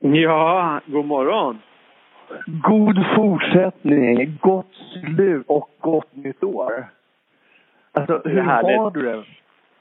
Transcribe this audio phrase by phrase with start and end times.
[0.00, 1.58] Ja, god morgon.
[2.46, 6.86] God fortsättning, gott slut och gott nytt år.
[7.92, 9.24] Alltså, hur har du det?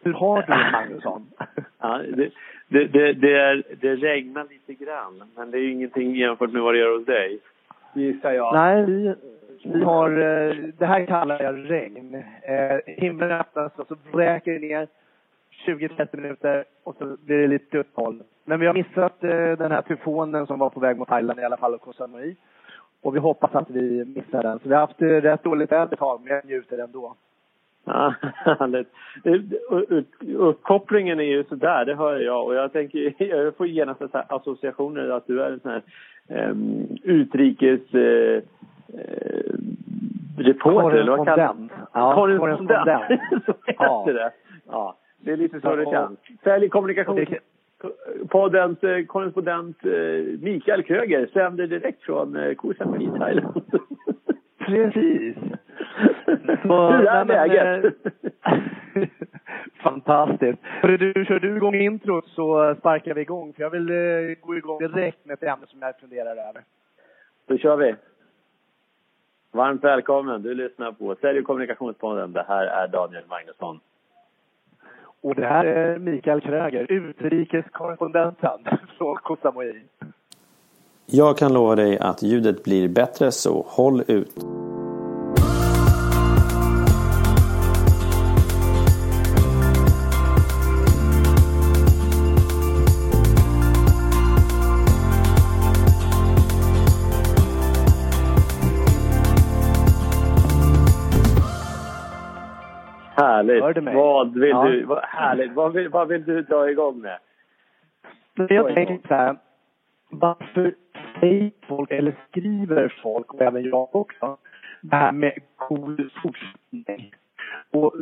[0.04, 1.26] Hur har du det, Magnusson?
[1.80, 2.30] Ja, det,
[2.68, 6.62] det, det, det, är, det regnar lite grann, men det är ju ingenting jämfört med
[6.62, 7.40] vad det gör hos dig.
[7.94, 8.54] Gissar jag.
[8.54, 9.16] Nej, vi,
[9.64, 10.10] vi har...
[10.12, 12.16] eh, Det här kallar jag regn.
[12.42, 14.88] Eh, himlen öppnas och så vräker det ner
[15.66, 18.24] 20-30 minuter och så blir det lite uppehåll.
[18.46, 21.44] Men vi har missat eh, den här tyfonen som var på väg mot Thailand i
[21.44, 22.36] alla fall och Koh Samui.
[23.02, 24.60] Och vi hoppas att vi missar den.
[24.60, 27.16] Så vi har haft eh, rätt dåligt väder ett tag, men jag njuter ändå.
[27.86, 28.14] Ja.
[30.38, 32.46] Uppkopplingen är ju sådär, det hör jag.
[32.46, 35.82] Och jag tänker, jag får genast så associationer att du är en sån här
[36.50, 37.94] um, utrikes...
[37.94, 38.42] Uh,
[38.94, 39.58] uh,
[40.38, 41.70] reporter, eller vad kallas det?
[41.94, 42.70] Ja, Korrespondent.
[42.70, 43.46] korrespondent.
[43.46, 44.32] så heter det.
[44.68, 46.20] Ja, det är lite så det känns.
[46.44, 47.16] Sälj kommunikation.
[47.16, 47.40] Det-
[48.30, 49.92] Poddens eh, korrespondent eh,
[50.42, 53.62] Mikael Kröger sänder direkt från eh, Koh Samui i Thailand.
[54.58, 55.36] Precis.
[56.64, 57.94] Hur är läget?
[58.96, 59.04] eh,
[59.84, 60.60] Fantastiskt.
[60.64, 63.54] Hörru, du, kör du igång introt så sparkar vi igång.
[63.54, 66.62] För jag vill eh, gå igång direkt med ett ämne som jag funderar över.
[67.48, 67.96] Då kör vi.
[69.52, 70.42] Varmt välkommen.
[70.42, 72.34] Du lyssnar på Sälj och kommunikationspodden.
[72.34, 73.80] Det här är Daniel Magnusson.
[75.22, 78.60] Och det här är Mikael Kröger, utrikeskorrespondenten
[78.98, 79.82] från Koh Samui.
[81.06, 84.46] Jag kan lova dig att ljudet blir bättre så håll ut.
[103.48, 103.64] Härligt.
[103.64, 103.96] Hör du mig?
[103.96, 104.64] Vad vill Ja.
[104.64, 105.54] du, vad, härligt.
[105.54, 107.18] Vad vill, vad vill du dra igång med?
[108.50, 109.38] Jag tänker så här,
[110.10, 110.76] varför
[111.20, 114.38] säger folk, eller skriver folk, och även jag också,
[114.82, 115.34] det här med
[115.70, 117.14] god fortsättning?
[117.72, 117.94] Och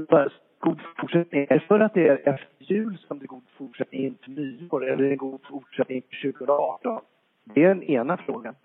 [0.60, 4.02] god fortsättning, är det för att det är efter jul som det är god fortsättning
[4.06, 7.02] inför nyår, eller det god fortsättning inför 2018?
[7.44, 8.56] Det är den ena frågan.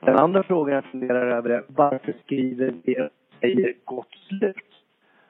[0.00, 3.08] Den andra frågan jag funderar över är, varför skriver vi
[3.40, 4.56] säger gott slut?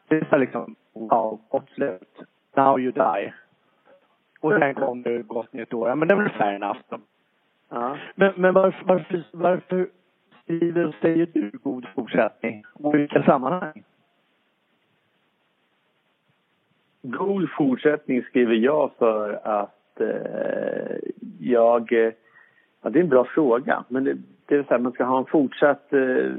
[0.09, 2.23] Det är liksom, wow, gott slut.
[2.57, 3.33] Now you die.
[4.41, 5.89] Och sen kommer gott nytt år.
[5.89, 6.81] Ja, men det är väl fair enough.
[7.69, 7.99] Ja.
[8.15, 9.89] Men, men varför, varför, varför
[10.43, 12.65] skriver och säger du god fortsättning?
[12.73, 13.85] Och i vilka sammanhang?
[17.03, 20.97] God fortsättning skriver jag för att eh,
[21.41, 21.93] jag...
[21.93, 22.13] Eh,
[22.83, 23.85] ja, det är en bra fråga.
[23.89, 24.17] Men det,
[24.47, 26.33] det är så här, man ska ha en fortsatt eh,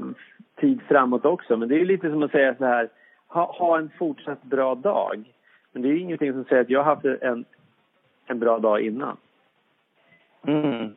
[0.56, 1.56] tid framåt också.
[1.56, 2.88] Men det är lite som att säga så här,
[3.28, 5.34] ha, ha en fortsatt bra dag.
[5.72, 7.44] Men det är ingenting som säger att jag har haft en,
[8.26, 9.16] en bra dag innan.
[10.46, 10.94] Mm.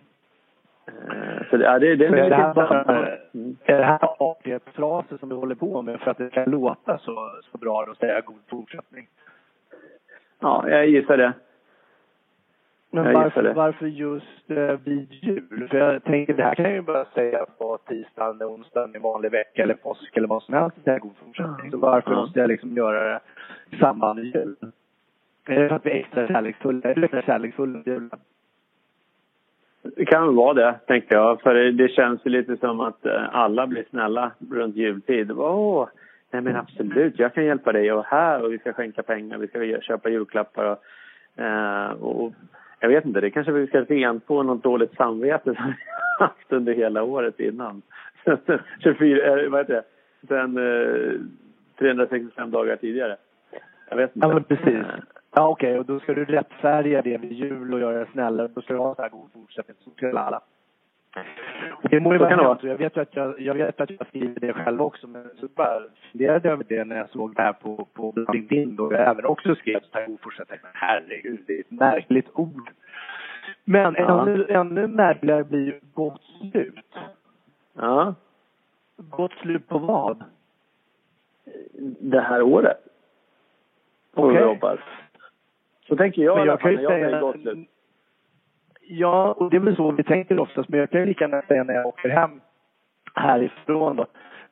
[0.85, 3.57] Eh, så det, ja, det, det, det är det här Mm.
[3.65, 7.31] är det här artighetsfraser som vi håller på med för att det ska låta så,
[7.51, 9.07] så bra att säga god fortsättning?
[10.39, 11.33] Ja, jag gissar det.
[12.93, 15.67] Men varför, varför just eh, vid jul?
[15.69, 19.31] För jag tänker, det här kan jag ju bara säga på tisdagen, onsdagen i vanlig
[19.31, 20.77] vecka eller påsk eller vad som helst.
[20.83, 21.71] Det är god fortsättning.
[21.71, 23.19] Så varför måste jag liksom göra det
[23.69, 24.55] i samband med jul?
[25.47, 26.89] Är det för att vi är extra kärleksfulla?
[26.89, 28.19] Är du extra kärleksfull under julen?
[29.83, 31.41] Det kan väl vara det, tänkte jag.
[31.41, 35.31] För det, det känns ju lite som att eh, alla blir snälla runt jultid.
[35.31, 35.87] Åh,
[36.31, 39.47] nej men absolut, jag kan hjälpa dig och här och vi ska skänka pengar, vi
[39.47, 42.33] ska köpa julklappar och, eh, och
[42.81, 45.75] jag vet inte, det kanske vi ska rentvå något dåligt samvete som vi
[46.19, 47.81] haft under hela året innan.
[48.79, 49.83] 24, eh, vad heter det?
[50.27, 51.19] Sen eh,
[51.79, 53.17] 365 dagar tidigare.
[53.89, 54.27] Jag vet inte.
[54.27, 54.85] Ja, men precis.
[55.31, 55.79] Ja, okej.
[55.79, 58.49] Och då ska du rättfärdiga det vid jul och göra det snällare.
[58.55, 59.77] Då ska du ha så här god fortsättning.
[59.79, 60.41] Så ska alla.
[61.81, 64.53] Det må ju vara kan Jag vet att jag, jag vet att jag skriver det
[64.53, 65.07] själv också.
[65.07, 68.75] Men så bara funderade jag över det när jag såg det här på, på LinkedIn.
[68.75, 70.59] Då jag även också skrev så här fortsättning.
[70.63, 72.69] Men herregud, det är ett märkligt ord.
[73.63, 74.21] Men Ja.
[74.21, 76.21] ännu, ännu märkligare blir ju gott
[76.51, 76.95] slut.
[77.73, 78.15] Ja,
[78.97, 80.23] Gott slut på vad?
[81.99, 82.77] det här året.
[84.13, 84.43] Okej.
[84.43, 84.79] hoppas.
[85.87, 87.69] Så tänker jag, Men i alla jag fall när jag säger gott slut.
[88.93, 90.69] Ja, och det är väl så vi tänker oftast.
[90.69, 92.41] Men jag kan ju lika gärna säga när jag åker hem
[93.15, 94.05] härifrån då,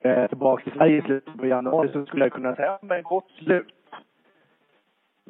[0.10, 3.30] eh, tillbaka till Sverige i slutet på januari så skulle jag kunna säga, men gott
[3.38, 3.74] slut.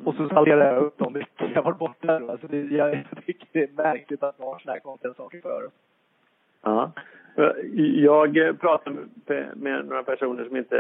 [0.05, 1.13] Och så salderar jag upp dem.
[1.13, 2.31] veckor jag var borta då.
[2.31, 5.65] Alltså det, jag tycker det är märkligt att man har sådana här konstiga saker för
[5.65, 5.73] oss.
[6.61, 6.91] Ja.
[7.35, 7.51] Eh,
[8.03, 8.95] jag pratade
[9.25, 10.77] med- med några personer som inte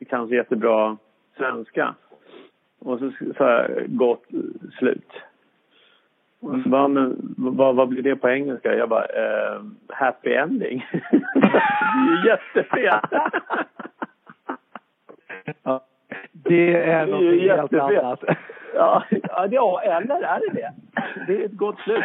[0.00, 0.96] eh, kan så jättebra
[1.36, 1.94] svenska.
[2.78, 4.24] Och så sa jag gott
[4.78, 5.12] slut.
[6.40, 8.74] Va, men, vad, vad blir det på engelska?
[8.74, 10.86] Jag bara, eh, happy ending.
[11.34, 12.84] det är jättefel.
[15.62, 15.84] ja,
[16.32, 18.24] det är något helt annat.
[18.74, 19.04] ja,
[19.50, 20.72] ja, eller är det det?
[21.26, 22.04] Det är ett gott slut.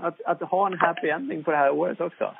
[0.00, 2.30] Att, att ha en happy ending på det här året också.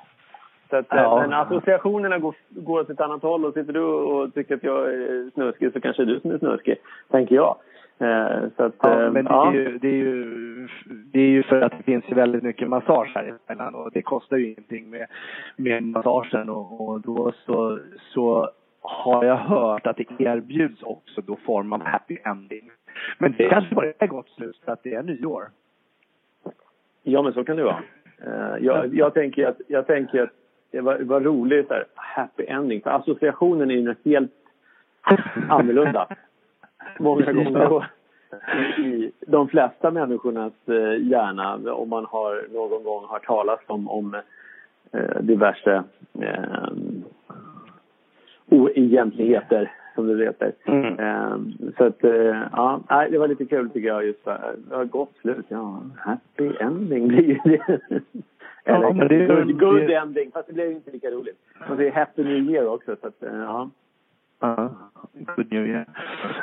[0.70, 1.20] Så att, ja.
[1.20, 4.94] Men associationerna går, går åt ett annat håll och sitter du och tycker att jag
[4.94, 6.76] är snuskig så kanske det är du som är snuskig,
[7.10, 7.56] tänker jag.
[7.98, 9.50] Eh, så att, ja, eh, men det, ja.
[9.50, 10.68] är ju, det, är ju,
[11.12, 14.02] det är ju för att det finns ju väldigt mycket massage här emellan och det
[14.02, 15.06] kostar ju ingenting med,
[15.56, 17.78] med massagen och, och då så,
[18.14, 18.50] så
[18.80, 22.70] har jag hört att det erbjuds också då form av happy ending.
[23.18, 25.44] Men det kanske bara är gott slut för att det är nyår.
[27.02, 27.82] Ja, men så kan det vara.
[28.26, 30.30] Uh, jag, jag, tänker att, jag tänker att
[30.70, 32.80] det var, var roligt där, happy ending.
[32.80, 34.32] För associationen är ju helt
[35.48, 36.08] annorlunda.
[36.98, 37.86] Många gånger
[38.78, 44.14] i de flesta människornas eh, hjärna om man har någon gång hört talas om, om
[44.92, 45.82] eh, diverse
[46.20, 46.68] eh,
[48.48, 50.52] oegentligheter som det heter.
[50.64, 51.32] Mm.
[51.32, 54.84] Um, så att, uh, ja, det var lite kul tycker jag just för, det var
[54.84, 55.46] gott slut.
[55.48, 57.80] Ja, happy ending blir ju det.
[58.64, 61.38] Eller ja, good, good ending, fast det blev inte lika roligt.
[61.68, 63.70] Man säger happy new year också så att, ja.
[64.40, 64.70] Ja,
[65.36, 65.86] good new year.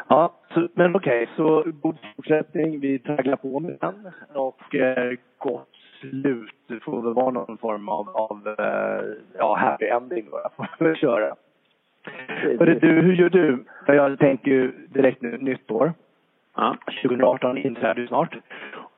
[0.08, 2.80] Ja, så, men okej, okay, så god fortsättning.
[2.80, 5.70] Vi tragglar på med den och eh, gott
[6.00, 6.56] slut.
[6.68, 9.04] Det får väl vara någon form av, av eh,
[9.38, 10.50] ja, happy ending då.
[10.56, 11.36] Får vi köra.
[12.60, 13.66] Hörru du, hur gör du?
[13.86, 15.94] För jag tänker ju direkt nu, nytt år.
[16.56, 16.78] Ja.
[17.04, 18.38] 2018 inträder ju snart.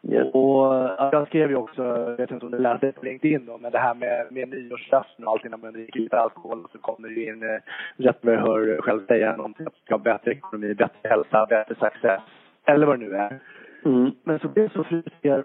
[0.09, 0.33] Yes.
[0.33, 0.65] Och
[1.11, 3.71] jag skrev ju också, jag vet inte om du läste det på LinkedIn då, men
[3.71, 7.25] det här med, med nyårslöften och allting när man dricker lite alkohol så kommer det
[7.25, 7.59] in, eh,
[7.97, 11.45] rätt vad jag hör själv säga någonting att du ska ha bättre ekonomi, bättre hälsa,
[11.49, 12.21] bättre success,
[12.65, 13.39] eller vad det nu är.
[13.85, 14.11] Mm.
[14.23, 15.43] Men så blir jag så frustrerad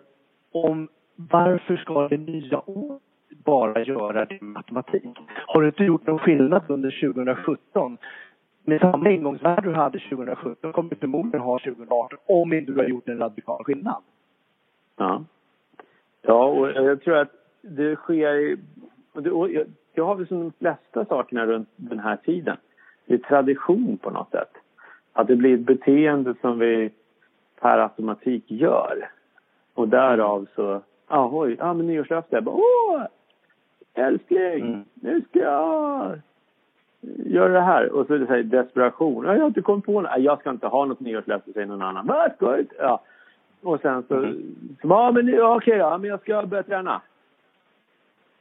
[0.52, 3.02] om varför ska det nya året
[3.44, 5.18] bara göra det med matematik.
[5.46, 7.98] Har du inte gjort någon skillnad under 2017
[8.64, 12.88] med samma ingångsvärde du hade 2017 kommer du förmodligen ha 2018 om inte du har
[12.88, 14.02] gjort en radikal skillnad.
[14.96, 15.24] Ja.
[16.22, 17.32] Ja, och jag tror att
[17.62, 18.56] det sker...
[19.12, 22.56] Jag, jag har väl som de flesta sakerna runt den här tiden.
[23.06, 24.52] Det är tradition på något sätt.
[25.12, 26.90] Att det blir ett beteende som vi
[27.60, 29.08] per automatik gör.
[29.74, 32.42] Och därav så, ah, oj, ja ah, men nyårslöfte.
[32.46, 33.02] Åh,
[33.94, 34.84] älskling, mm.
[34.94, 36.20] nu ska jag
[37.24, 37.92] göra det här.
[37.92, 39.24] Och så är det så här, desperation.
[39.24, 40.10] Jag har inte kommit på något.
[40.18, 42.06] Jag ska inte ha något nyårslöfte, säger någon annan.
[42.06, 43.00] Vad ska jag Ja.
[43.62, 44.54] Och sen så, mm.
[44.82, 47.00] så ja men okej okay, då, men jag ska börja träna.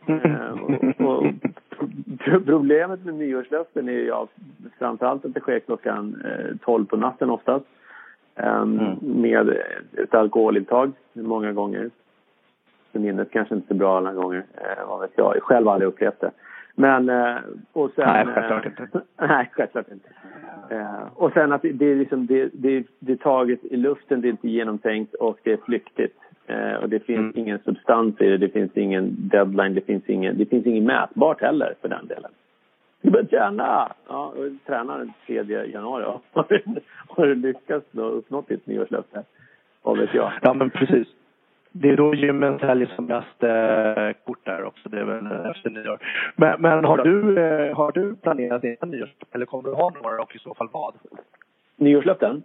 [0.06, 0.36] Mm.
[0.36, 1.34] Eh, och, och,
[2.46, 4.28] problemet med nyårslöften är ja,
[4.80, 7.66] framförallt att det sker klockan eh, 12 på natten oftast.
[8.36, 8.98] Um, mm.
[9.02, 9.50] Med
[9.98, 11.90] ett alkoholintag många gånger
[13.00, 14.44] minnet kanske inte så bra alla gånger.
[14.54, 15.44] Eh, vad vet jag.
[15.44, 16.32] Själv har jag aldrig upplevt det.
[16.80, 17.38] Men, eh,
[17.74, 18.06] och sen...
[18.08, 19.02] Nej, självklart inte.
[19.28, 20.10] nej, självklart inte.
[20.76, 24.28] Eh, och sen att det är liksom, det, det, det är taget i luften, det
[24.28, 26.18] är inte genomtänkt och det är flyktigt.
[26.48, 27.34] Eh, och det finns mm.
[27.36, 31.42] ingen substans i det, det finns ingen deadline, det finns ingen, det finns ingen mätbart
[31.42, 32.32] heller för den delen.
[33.02, 33.92] Du börjar träna!
[34.08, 35.44] Ja, och tränar den 3
[35.74, 36.04] januari.
[36.04, 36.22] Ja.
[37.08, 39.24] Har du lyckats då uppnå ditt nyårslöfte?
[39.82, 40.32] Vad vet jag?
[40.42, 41.08] Ja, men precis.
[41.72, 44.90] Det är då gymmen säljer som mest eh, kort där också.
[44.90, 46.00] Det är väl eh, efter nyår.
[46.36, 50.22] Men, men har, du, eh, har du planerat dina nyårslöften eller kommer du ha några
[50.22, 50.94] och i så fall vad?
[51.76, 52.44] Nyårslöften?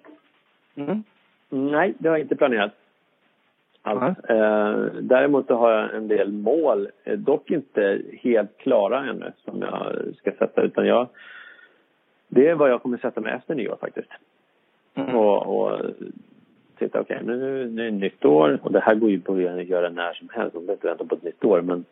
[0.74, 1.04] Mm.
[1.48, 2.72] Nej, det har jag inte planerat.
[3.82, 4.18] Alls.
[4.18, 9.96] Eh, däremot har jag en del mål, eh, dock inte helt klara ännu, som jag
[10.16, 10.62] ska sätta.
[10.62, 11.08] Utan jag,
[12.28, 14.10] det är vad jag kommer sätta mig efter nyår faktiskt.
[14.94, 15.14] Mm.
[15.14, 15.80] Och, och
[16.78, 19.66] titta, okej, okay, nu, nu är det nytt år och det här går ju att
[19.66, 20.54] göra när som helst.
[20.54, 21.60] Man behöver inte vänta på ett nytt år.
[21.60, 21.84] Men,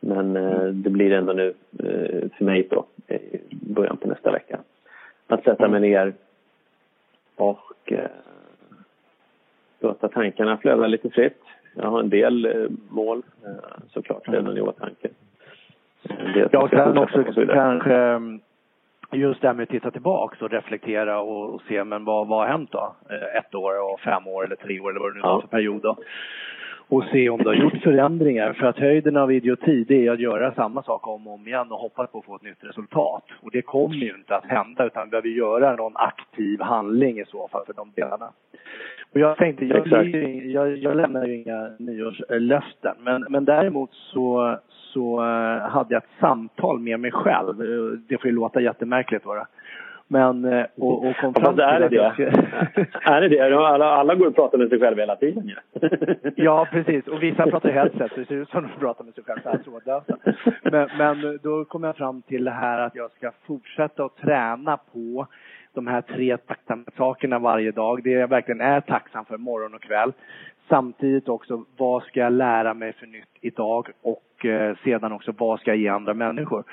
[0.00, 0.82] men eh, mm.
[0.82, 4.58] det blir ändå nu eh, för mig då, i början på nästa vecka.
[5.26, 6.14] Att sätta mig ner
[7.36, 8.10] och eh,
[9.80, 11.42] låta tankarna flöda lite fritt.
[11.74, 13.22] Jag har en del mål
[13.90, 14.58] såklart redan mm.
[14.58, 15.08] i åtanke.
[16.52, 18.40] Ja, och sen också kanske mm,
[19.16, 22.38] just det här med att titta tillbaks och reflektera och, och, se men vad, vad
[22.38, 22.96] har hänt då?
[23.10, 25.48] Eh, ett år och fem år eller tre år eller vad det nu var för
[25.48, 25.96] period då.
[26.88, 28.52] Och se om du har gjort förändringar.
[28.52, 31.72] För att höjden av idioti det är att göra samma sak om och om igen
[31.72, 33.24] och hoppas på att få ett nytt resultat.
[33.40, 37.24] Och det kommer ju inte att hända utan vi behöver göra någon aktiv handling i
[37.24, 38.32] så fall för de delarna.
[39.14, 39.86] Och jag tänkte, jag,
[40.44, 46.20] jag, jag lämnar ju inga nyårslöften men, men däremot så, så eh, hade jag ett
[46.20, 47.62] samtal med mig själv.
[47.62, 49.46] Eh, det får ju låta jättemärkligt bara.
[50.08, 52.32] Men, eh, och, och kom fram till är det det?
[53.02, 53.56] Är det det?
[53.56, 55.88] Alla, alla går och pratar med sig själva hela tiden ja.
[56.36, 57.08] ja, precis.
[57.08, 59.48] Och vissa pratar headset, så det ser ut som de pratar med sig själva, så
[59.48, 60.16] här trådlösa.
[60.62, 64.76] Men, men då kom jag fram till det här att jag ska fortsätta att träna
[64.76, 65.26] på
[65.74, 68.02] de här tre tacksamhetssakerna varje dag.
[68.02, 70.12] Det jag verkligen är tacksam för morgon och kväll.
[70.68, 73.88] Samtidigt också, vad ska jag lära mig för nytt idag?
[74.02, 76.64] Och eh, sedan också, vad ska jag ge andra människor?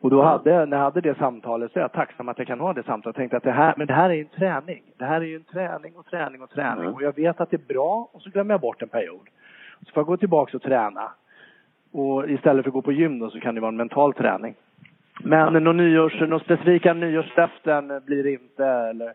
[0.00, 2.60] Och då hade, när jag hade det samtalet så är jag tacksam att jag kan
[2.60, 3.04] ha det samtalet.
[3.04, 4.82] Jag tänkte att det här, men det här är ju en träning.
[4.96, 6.84] Det här är ju en träning och träning och träning.
[6.84, 6.94] Mm.
[6.94, 9.28] Och jag vet att det är bra och så glömmer jag bort en period.
[9.86, 11.12] Så får jag gå tillbaka och träna.
[11.92, 14.54] Och istället för att gå på gym då så kan det vara en mental träning.
[15.24, 19.12] Men någon nyårs, någon specifika nyårslöften blir det inte eller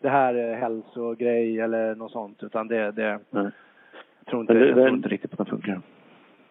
[0.00, 3.20] det här är hälsogrej eller något sånt utan det, det mm.
[3.32, 5.80] jag tror inte, det, jag tror inte riktigt att det funkar.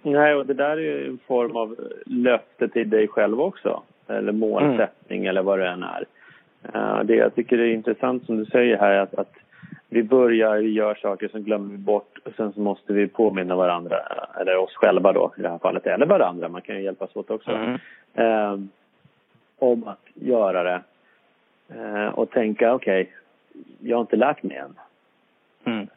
[0.05, 3.83] Nej, och det där är ju en form av löfte till dig själv också.
[4.07, 5.29] Eller målsättning mm.
[5.29, 6.05] eller vad det än är.
[6.75, 9.33] Uh, det jag tycker är intressant som du säger här att, att
[9.89, 13.55] vi börjar, vi gör saker, som glömmer vi bort och sen så måste vi påminna
[13.55, 13.97] varandra,
[14.41, 17.29] eller oss själva då i det här fallet, eller varandra, man kan ju hjälpas åt
[17.29, 17.51] också.
[17.51, 17.79] Mm.
[18.19, 18.59] Uh,
[19.59, 20.81] om att göra det.
[21.75, 23.13] Uh, och tänka, okej, okay,
[23.79, 24.75] jag har inte lärt mig än.
[25.63, 25.87] Mm.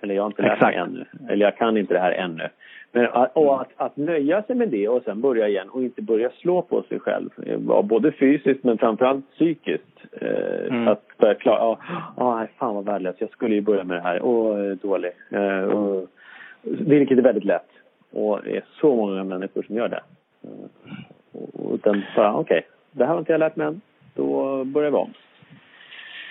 [0.00, 0.76] Eller jag har inte lärt Exakt.
[0.76, 1.04] mig ännu.
[1.28, 2.48] Eller jag kan inte det här ännu.
[2.92, 6.30] Men, och att, att nöja sig med det och sen börja igen och inte börja
[6.30, 7.30] slå på sig själv.
[7.84, 9.98] Både fysiskt men framförallt psykiskt.
[10.20, 10.88] Eh, mm.
[10.88, 11.78] Att börja klara, ja,
[12.16, 14.22] ah, fan vad värdelös, jag skulle ju börja med det här.
[14.22, 15.10] Åh, dålig.
[15.30, 16.06] Eh, och,
[16.62, 17.68] vilket är väldigt lätt.
[18.12, 20.00] Och det är så många människor som gör det.
[20.42, 20.50] Eh,
[21.32, 22.62] och, och den bara, okej, okay,
[22.92, 23.80] det här har inte jag lärt mig än.
[24.14, 25.12] Då börjar vi om.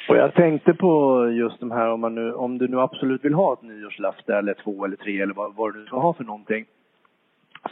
[0.07, 3.33] Och jag tänkte på just de här om man nu, om du nu absolut vill
[3.33, 6.65] ha ett nyårslöfte eller två eller tre eller vad, vad du ska ha för någonting.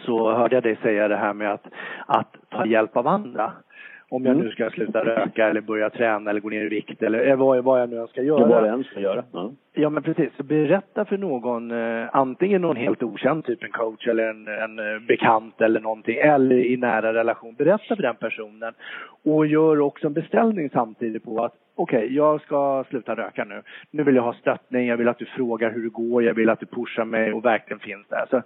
[0.06, 1.65] Så hörde jag dig säga det här med att,
[2.06, 3.51] att ta hjälp av andra.
[4.10, 4.46] Om jag mm.
[4.46, 7.82] nu ska sluta röka eller börja träna eller gå ner i vikt eller vad, vad
[7.82, 8.62] jag nu ska göra.
[8.62, 9.24] Det än ska göra.
[9.32, 9.52] Ja.
[9.74, 10.30] ja men precis.
[10.38, 14.80] Så berätta för någon, eh, antingen någon helt okänd, typ en coach eller en, en
[14.80, 17.56] eh, bekant eller någonting, eller i nära relation.
[17.58, 18.74] Berätta för den personen
[19.24, 23.62] och gör också en beställning samtidigt på att okej, okay, jag ska sluta röka nu.
[23.92, 26.50] Nu vill jag ha stöttning, jag vill att du frågar hur det går, jag vill
[26.50, 28.26] att du pushar mig och verkligen finns där.
[28.30, 28.42] Så,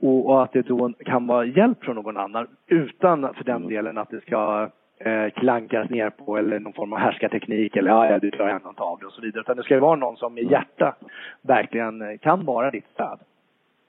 [0.00, 3.68] och, och, att det då kan vara hjälp från någon annan utan för den mm.
[3.68, 8.10] delen att det ska eh, klankas ner på eller någon form av härskarteknik eller ja,
[8.10, 9.40] ja du ändå inte av det och så vidare.
[9.40, 10.94] Utan det ska ju vara någon som med hjärta
[11.42, 13.18] verkligen eh, kan vara ditt stöd.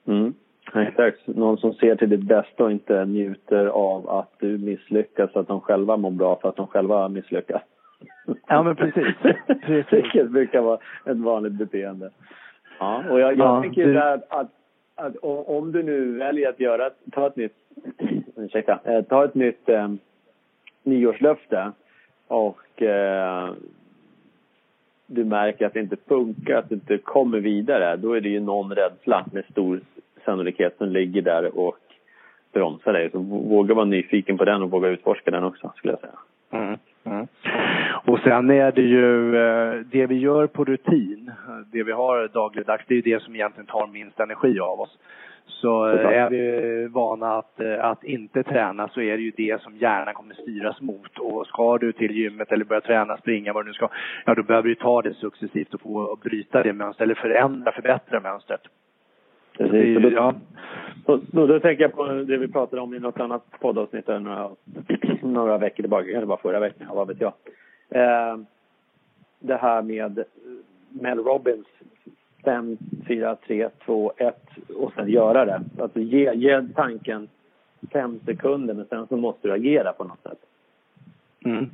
[0.08, 0.34] Mm.
[0.74, 1.28] Exakt.
[1.28, 5.48] Någon som ser till ditt bästa och inte njuter av att du misslyckas så att
[5.48, 7.62] de själva mår bra för att de själva misslyckas.
[8.48, 9.16] Ja, men precis.
[9.66, 9.94] precis.
[9.94, 12.10] Vilket brukar vara ett vanligt beteende.
[12.80, 14.00] Ja, och jag, jag ja, tänker du...
[14.00, 14.48] att, att,
[14.96, 15.16] att,
[15.48, 17.56] om du nu väljer att göra, ta ett nytt,
[18.36, 19.88] ursäkta, eh, ta ett nytt eh,
[20.86, 21.72] nyårslöfte
[22.28, 23.54] och eh,
[25.08, 28.40] du märker att det inte funkar, att du inte kommer vidare, då är det ju
[28.40, 29.80] någon rädsla med stor
[30.26, 31.78] sannolikhet som ligger där och
[32.54, 33.10] bromsar dig.
[33.12, 36.20] Så våga vara nyfiken på den och våga utforska den också, skulle jag säga.
[36.52, 36.78] Mm.
[37.04, 37.28] Mm.
[38.06, 42.28] Och sen är det ju eh, det vi gör på rutin, eh, det vi har
[42.28, 44.98] dagligdags, det är ju det som egentligen tar minst energi av oss.
[45.48, 49.62] Så eh, är vi vana att, eh, att inte träna så är det ju det
[49.62, 51.20] som hjärnan kommer styras mot.
[51.20, 53.90] Och ska du till gymmet eller börja träna, springa, vad du nu ska,
[54.26, 58.20] ja då behöver du ta det successivt och få bryta det mönstret, eller förändra, förbättra
[58.20, 58.62] mönstret.
[59.58, 60.02] Precis.
[60.02, 60.34] Det, ja.
[61.06, 64.50] Då, då, då, tänker jag på det vi pratade om i något annat poddavsnitt några,
[65.22, 67.34] några veckor tillbaka, eller bara förra veckan, vad vet jag.
[67.90, 68.38] Eh,
[69.40, 70.24] det här med
[70.90, 71.68] Mel Robbins
[72.46, 74.36] 5, 4, 3, 2, 1
[74.76, 75.62] och sen göra det.
[75.80, 77.28] Alltså ge, ge tanken
[77.94, 80.40] fem sekunder men sen så måste du agera på något sätt.
[81.46, 81.70] Mm.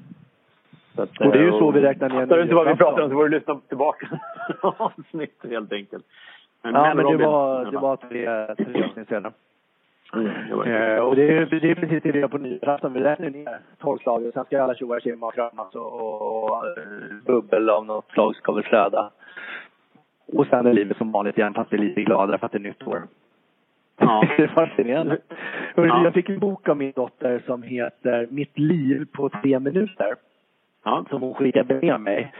[0.96, 3.02] Att, och det är ju så vi räknar ner Fattar du inte vad vi pratar
[3.02, 4.20] om så får du lyssna tillbaka
[4.62, 6.06] avsnitt helt enkelt.
[6.62, 9.34] Men ja, men det var, det var tre, tre avsnitt sedan.
[10.14, 12.94] Mm, eh, och det är, det är precis det vi gör på nyårsafton.
[12.94, 14.34] Vi räknar ner tolvslaget.
[14.34, 16.66] Sen ska alla tjoa kimma och kramas och, och, och
[17.26, 19.12] bubbel av något slag ska väl flöda.
[20.34, 22.58] Och sen är livet som vanligt igen fast vi är lite gladare för att det
[22.58, 23.08] är nytt år.
[24.00, 24.24] Ja.
[24.38, 25.18] det är fascinerande.
[25.76, 26.04] Ja.
[26.04, 30.16] Jag fick en bok av min dotter som heter Mitt liv på tre minuter.
[30.84, 31.06] Ja.
[31.10, 32.32] Som hon skickade med mig.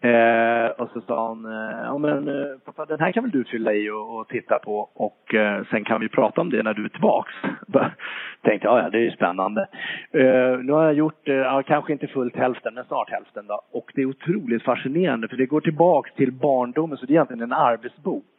[0.00, 3.44] Eh, och så sa hon, eh, ja men eh, pappa den här kan väl du
[3.44, 6.74] fylla i och, och titta på och eh, sen kan vi prata om det när
[6.74, 7.32] du är tillbaks.
[8.42, 9.68] Tänkte ja, ja det är ju spännande.
[10.10, 13.60] Eh, nu har jag gjort, eh, ja, kanske inte fullt hälften men snart hälften då.
[13.72, 17.42] Och det är otroligt fascinerande för det går tillbaks till barndomen så det är egentligen
[17.42, 18.35] en arbetsbok.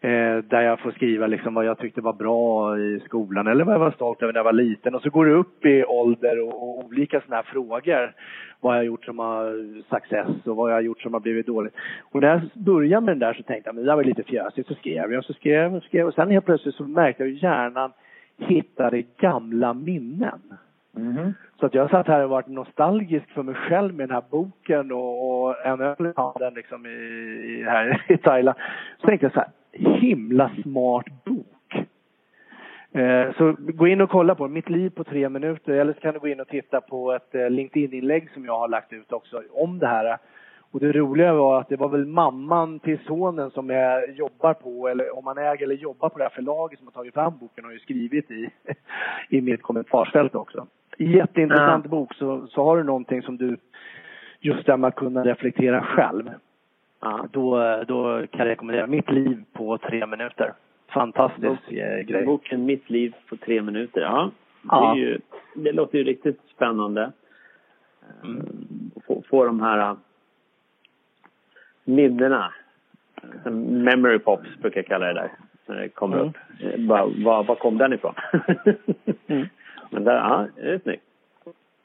[0.00, 3.74] Eh, där jag får skriva liksom vad jag tyckte var bra i skolan eller vad
[3.74, 4.94] jag var stolt över när jag var liten.
[4.94, 8.14] Och så går det upp i ålder och, och olika sådana här frågor.
[8.60, 9.52] Vad jag gjort som har
[9.96, 11.74] success och vad jag har gjort som har blivit dåligt.
[12.12, 14.22] Och när jag började med den där så tänkte jag, men det där var lite
[14.22, 14.68] fjösigt.
[14.68, 16.06] Så skrev jag så skrev och skrev.
[16.06, 17.92] Och sen helt plötsligt så märkte jag hur hjärnan
[18.38, 20.40] hittade gamla minnen.
[20.96, 21.32] Mm.
[21.60, 24.92] Så att jag satt här och varit nostalgisk för mig själv med den här boken
[24.92, 28.58] och, och en öl den liksom i, i, här i Thailand.
[29.00, 31.88] Så tänkte jag så här, himla smart bok.
[32.92, 36.14] Eh, så gå in och kolla på Mitt liv på tre minuter eller så kan
[36.14, 39.42] du gå in och titta på ett eh, LinkedIn-inlägg som jag har lagt ut också
[39.52, 40.18] om det här.
[40.70, 44.88] Och det roliga var att det var väl mamman till sonen som jag jobbar på,
[44.88, 47.64] eller om man äger eller jobbar på det här förlaget som har tagit fram boken
[47.64, 48.50] har ju skrivit i,
[49.36, 50.66] i mitt kommentarsfält också.
[50.98, 51.90] Jätteintressant ja.
[51.90, 52.14] bok.
[52.14, 53.56] Så, så har du någonting som du,
[54.40, 56.30] just det med att kunna reflektera själv.
[57.00, 57.28] Ja.
[57.32, 57.56] Då,
[57.88, 60.52] då kan jag rekommendera Mitt liv på tre minuter.
[60.88, 62.24] Fantastisk Bok, eh, grej.
[62.24, 64.30] Boken Mitt liv på tre minuter, ja.
[64.62, 64.96] Det, ja.
[64.96, 65.18] Ju,
[65.54, 67.12] det låter ju riktigt spännande.
[68.24, 68.46] Mm.
[69.06, 69.96] Få, få de här
[71.84, 72.52] minnena.
[73.70, 75.30] Memory pops brukar jag kalla det där.
[75.66, 76.28] När det kommer mm.
[76.28, 76.36] upp.
[76.88, 78.14] Var, var, kom den ifrån?
[79.26, 79.46] mm.
[79.90, 81.02] Men där, ja, det är snyggt.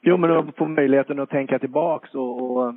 [0.00, 2.74] Jo, men att få möjligheten att tänka tillbaks och, och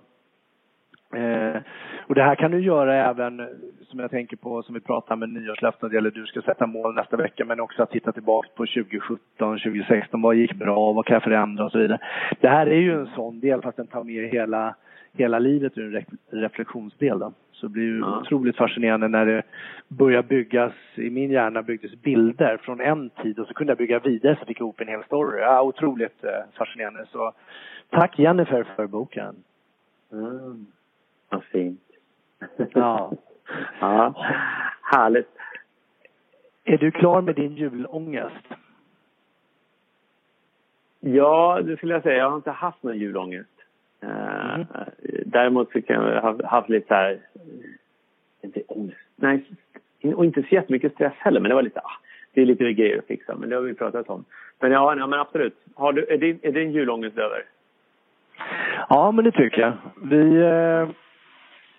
[1.13, 1.61] eh,
[2.07, 3.47] och det här kan du göra även,
[3.81, 7.17] som jag tänker på, som vi pratar med nyårslöften, eller du ska sätta mål nästa
[7.17, 11.23] vecka, men också att titta tillbaks på 2017, 2016, vad gick bra, vad kan jag
[11.23, 11.99] förändra och så vidare.
[12.39, 14.75] Det här är ju en sån del, fast den tar med hela,
[15.13, 16.05] hela livet ur en
[16.41, 17.19] reflektionsdel.
[17.19, 17.33] Då.
[17.51, 18.19] Så det blir ju ja.
[18.19, 19.43] otroligt fascinerande när det
[19.87, 23.99] börjar byggas, i min hjärna byggdes bilder från en tid och så kunde jag bygga
[23.99, 25.39] vidare så fick jag ihop en hel story.
[25.39, 27.05] Ja, otroligt eh, fascinerande.
[27.11, 27.31] Så
[27.89, 29.35] tack Jennifer för boken.
[30.11, 30.67] Mm.
[31.51, 31.81] Fint.
[32.73, 33.11] Ja.
[33.79, 34.13] ja.
[34.81, 35.29] Härligt.
[36.63, 38.45] Är du klar med din julångest?
[40.99, 42.17] Ja, det skulle jag säga.
[42.17, 43.49] Jag har inte haft någon julångest.
[44.01, 44.65] Mm.
[45.25, 47.19] Däremot så kan jag ha haft lite så här,
[48.41, 49.45] inte ångest, nej,
[50.15, 51.99] och inte så jättemycket stress heller, men det var lite, ah,
[52.33, 54.25] det är lite grejer att fixa, men det har vi pratat om.
[54.59, 55.55] Men ja, ja men absolut.
[55.75, 57.43] Har du, är, din, är din julångest över?
[58.89, 59.73] Ja, men det tycker jag.
[60.01, 60.89] Vi eh,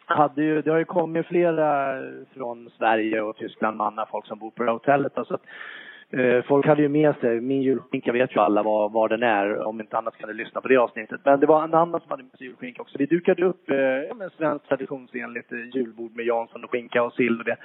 [0.08, 2.00] hade ju, det har ju kommit flera
[2.34, 5.18] från Sverige och Tyskland, manna folk som bor på det här hotellet.
[5.18, 5.38] Alltså,
[6.10, 9.66] Eh, folk hade ju med sig, min julskinka vet ju alla var, var den är,
[9.66, 11.20] om inte annat kan du lyssna på det avsnittet.
[11.24, 12.98] Men det var en annan som hade med sig julskinka också.
[12.98, 17.12] Vi dukade upp, eh, ja men svenskt traditionsenligt eh, julbord med Jansson och skinka och
[17.12, 17.56] sill och det.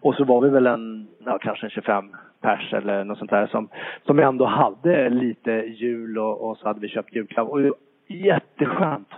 [0.00, 3.46] Och så var vi väl en, ja kanske en 25 pers eller något sånt där
[3.46, 3.68] som,
[4.06, 7.48] som ändå hade lite jul och, och så hade vi köpt julklapp.
[7.48, 7.60] Och
[8.08, 9.08] jätteskönt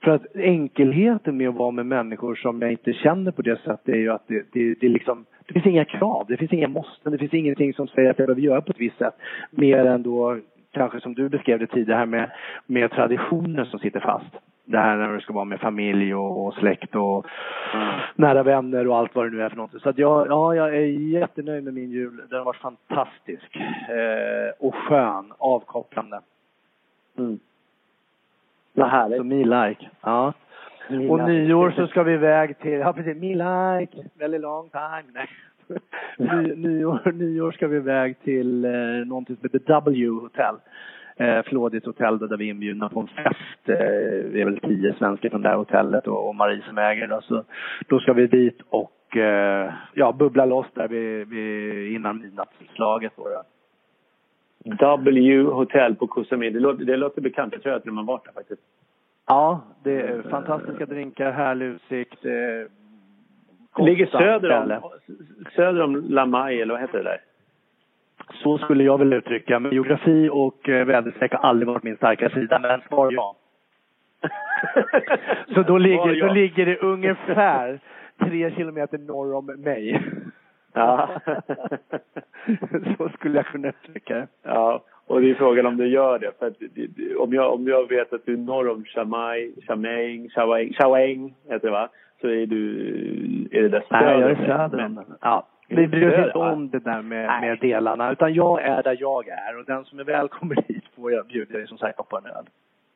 [0.00, 3.88] för att enkelheten med att vara med människor som jag inte känner på det sättet
[3.88, 7.12] är ju att det, det, det, liksom, det finns inga krav, det finns inga måsten,
[7.12, 9.14] det finns ingenting som säger att jag behöver göra på ett visst sätt.
[9.50, 10.38] Mer än då
[10.74, 12.30] kanske som du beskrev det tidigare här med,
[12.66, 14.34] med traditioner som sitter fast.
[14.64, 17.26] Det här när du ska vara med familj och, och släkt och
[17.74, 17.94] mm.
[18.16, 19.80] nära vänner och allt vad det nu är för någonting.
[19.80, 22.22] Så att jag, ja, jag är jättenöjd med min jul.
[22.30, 23.56] Den har varit fantastisk.
[23.88, 26.20] Eh, och skön, avkopplande.
[27.18, 27.38] Mm.
[28.74, 29.18] Vad härligt.
[29.18, 29.90] Så me like.
[30.02, 30.32] Ja.
[30.90, 31.30] Me och like.
[31.30, 35.04] nyår så ska vi iväg till, ja precis, me like, very long time.
[35.14, 35.28] Nej.
[36.18, 38.70] Ny, nyår, nyår ska vi iväg till eh,
[39.06, 40.54] någonting som heter W Hotel.
[41.16, 43.68] Eh, Flådigt hotell där vi är inbjudna på en fest.
[43.68, 47.06] Eh, vi är väl tio svenskar från det här hotellet och, och Marie som äger
[47.06, 47.20] det.
[47.22, 47.44] Så
[47.88, 53.12] då ska vi dit och eh, ja, bubbla loss där vid, vid innan midnattsslaget.
[54.64, 56.50] W Hotel på Koh Samui.
[56.50, 57.52] Det låter, det låter bekant.
[57.52, 58.62] Jag tror att man varit där faktiskt.
[59.26, 62.22] Ja, det är fantastiska drinkar, härlig utsikt.
[62.22, 62.68] Det
[63.78, 64.90] ligger söder om,
[65.56, 67.20] söder om La Mai, eller vad heter det där?
[68.32, 69.58] Så skulle jag vilja uttrycka.
[69.58, 72.58] Men geografi och eh, väderstreck har aldrig varit min starka sida.
[72.58, 73.36] Men svar ja.
[75.54, 77.80] Så då ligger, då ligger det ungefär
[78.18, 80.02] tre kilometer norr om mig.
[80.74, 81.08] Ja.
[82.98, 84.26] så skulle jag kunna uttrycka det.
[84.42, 86.38] Ja, och det är frågan om du gör det.
[86.38, 86.56] För att,
[87.18, 90.28] om, jag, om jag vet att du är norr om Chamai, Chamaing,
[90.78, 91.88] Chaweng, heter det va?
[92.20, 94.04] Så är du, är det där söder?
[94.04, 95.04] Nej, jag är söder om den.
[95.20, 95.46] Ja.
[95.68, 99.28] Vi bryr oss inte om det där med, med delarna, utan jag är där jag
[99.28, 102.26] är och den som är välkommen hit får jag bjuda dig som sagt på en
[102.26, 102.44] öl.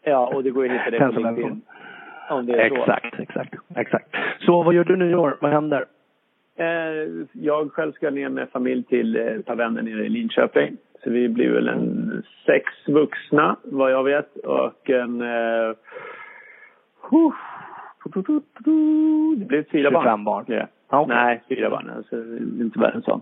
[0.04, 1.62] Ja, och det går ju hitta dig på LinkedIn.
[2.30, 3.22] Om det är exakt, så.
[3.22, 4.08] exakt, exakt.
[4.38, 5.36] Så vad gör du nu i år?
[5.40, 5.84] Vad händer?
[6.58, 10.76] Eh, jag själv ska ner med familj till ett par vänner nere i Linköping.
[11.04, 14.36] Så vi blir väl en sex vuxna, vad jag vet.
[14.36, 15.22] Och en...
[15.22, 15.74] Uh,
[19.38, 20.24] det blir fyra barn.
[20.24, 20.44] barn.
[20.48, 20.66] Ja.
[20.90, 21.16] Ah, okay.
[21.16, 21.90] Nej, fyra barn.
[21.96, 22.16] Alltså,
[22.62, 23.20] inte värre än så.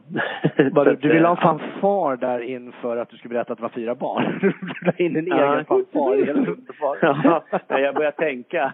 [0.85, 3.68] du, du vill ha en fanfar där inför att du skulle berätta att det var
[3.68, 4.38] fyra barn?
[4.40, 6.27] Du la in en egen fanfar.
[6.27, 6.99] Helt underbart.
[7.68, 8.72] ja, jag börjar tänka.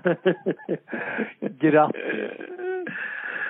[1.41, 2.01] Grattis.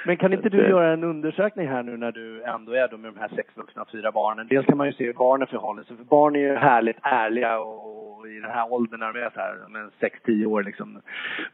[0.06, 3.12] Men kan inte du göra en undersökning här nu när du ändå är då med
[3.14, 4.46] de här sex vuxna och fyra barnen?
[4.48, 7.58] Dels kan man ju se hur barnen förhåller sig, för barn är ju härligt ärliga
[7.58, 7.92] och
[8.26, 11.00] i den här åldern när de är så här, sex, tio år liksom,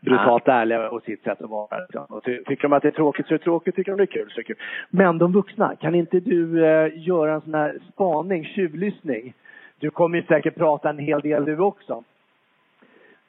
[0.01, 1.79] brutalt ärliga på sitt sätt att vara.
[1.79, 2.05] Liksom.
[2.09, 4.07] Och tycker de att det är tråkigt så är det tråkigt, tycker de det är
[4.07, 4.57] kul så är det kul.
[4.91, 9.35] Men de vuxna, kan inte du eh, göra en sån här spaning, tjuvlyssning?
[9.79, 12.05] Du kommer ju säkert prata en hel del du också.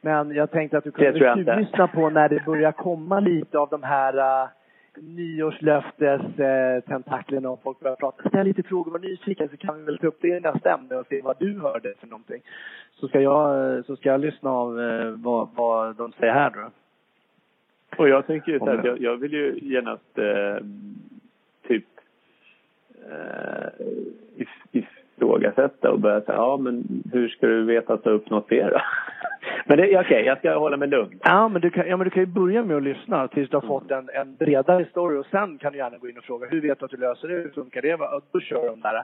[0.02, 3.84] Men jag tänkte att du kunde tjuvlyssna på när det börjar komma lite av de
[3.84, 4.50] här
[5.02, 6.22] nyårslöftes
[6.86, 8.30] tentaklerna och folk börjar prata.
[8.30, 10.96] Ställ lite frågor, var nyfiken så kan vi väl ta upp det i nästa ämne
[10.96, 12.42] och se vad du hörde för någonting.
[13.00, 16.70] Så ska jag, så ska jag lyssna av eh, vad, vad de säger här då.
[17.98, 20.66] Och jag tänker ju så här, jag, jag vill ju genast eh,
[21.68, 21.86] typ
[23.12, 23.86] eh,
[24.72, 28.64] ifrågasätta och börja säga, ja men hur ska du veta att du har uppnått det
[28.64, 28.82] då?
[29.66, 31.20] Men det är okej, okay, jag ska hålla mig lugn.
[31.24, 33.58] Ja men, du kan, ja, men du kan ju börja med att lyssna tills du
[33.58, 36.48] har fått en, en bredare story och sen kan du gärna gå in och fråga,
[36.48, 37.34] hur vet du att du löser det?
[37.34, 37.94] Hur funkar det?
[37.94, 39.04] Och då kör de där.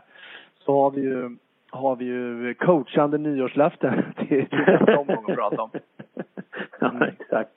[0.59, 1.29] Så har vi ju,
[1.69, 5.69] har vi ju coachande nyårslöften till, till nästa omgång att prata om.
[6.79, 7.51] ja, exakt.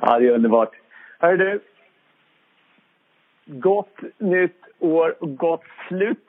[0.00, 0.70] Ja, det är underbart.
[1.18, 1.60] Hör du.
[3.44, 6.28] Gott nytt år och gott slut.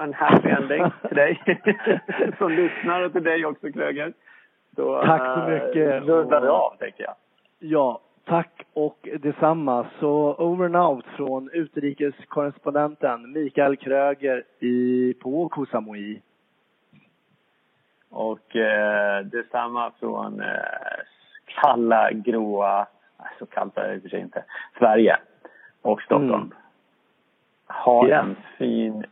[0.00, 1.42] En happy ending till dig
[2.38, 4.12] som lyssnar och till dig också Kröger.
[4.78, 6.02] Så, tack så eh, mycket.
[6.02, 7.14] rullar det av, tänker jag.
[7.58, 9.86] Ja, tack och detsamma.
[10.00, 16.22] Så over and out från utrikeskorrespondenten Mikael Kröger i, på Koh Samui.
[18.10, 20.46] Och eh, detsamma från eh,
[21.44, 22.86] kalla, gråa,
[23.38, 24.44] så kallt är det i och för sig inte,
[24.78, 25.18] Sverige
[25.82, 26.34] och Stockholm.
[26.34, 26.52] Mm.
[27.84, 28.20] Ha yes.
[28.20, 29.04] en fin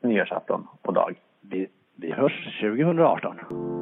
[0.00, 1.14] nyårsafton och dag.
[1.40, 3.79] Vi, vi hörs 2018.